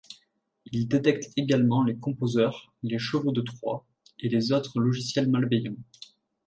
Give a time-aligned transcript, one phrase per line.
[0.71, 3.85] Il détecte également les composeurs, les chevaux de Troie
[4.17, 5.75] et les autres logiciels malveillants.